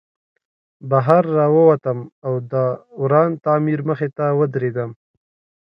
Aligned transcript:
بهر 0.89 1.23
راووتم 1.37 1.99
او 2.25 2.33
د 2.51 2.53
وران 3.01 3.31
تعمیر 3.45 3.79
مخې 3.89 4.09
ته 4.17 4.25
ودرېدم 4.39 4.91